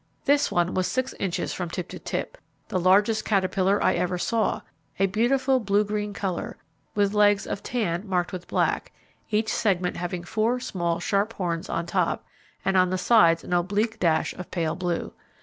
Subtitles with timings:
[0.25, 4.61] This one was six inches from tip to tip, the largest caterpillar I ever saw;
[4.97, 6.57] a beautiful blue green colour,
[6.95, 8.91] with legs of tan marked with black,
[9.29, 12.25] each segment having four small sharp horns on top,
[12.65, 15.13] and on the sides an oblique dash of pale blue.